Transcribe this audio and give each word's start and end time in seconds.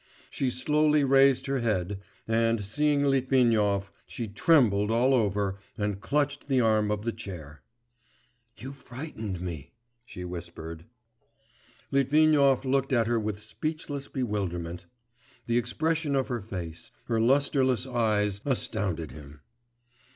She 0.31 0.49
slowly 0.49 1.03
raised 1.03 1.45
her 1.45 1.59
head, 1.59 1.99
and 2.27 2.59
seeing 2.59 3.03
Litvinov, 3.03 3.91
she 4.07 4.27
trembled 4.27 4.89
all 4.89 5.13
over 5.13 5.59
and 5.77 6.01
clutched 6.01 6.47
the 6.47 6.59
arm 6.59 6.89
of 6.89 7.03
the 7.03 7.11
chair. 7.11 7.61
'You 8.57 8.71
frightened 8.71 9.41
me,' 9.41 9.73
she 10.03 10.25
whispered. 10.25 10.85
Litvinov 11.91 12.65
looked 12.65 12.93
at 12.93 13.05
her 13.05 13.19
with 13.19 13.39
speechless 13.39 14.07
bewilderment. 14.07 14.87
The 15.45 15.59
expression 15.59 16.15
of 16.15 16.29
her 16.29 16.41
face, 16.41 16.89
her 17.03 17.21
lustreless 17.21 17.85
eyes, 17.85 18.41
astounded 18.43 19.11
him. 19.11 19.41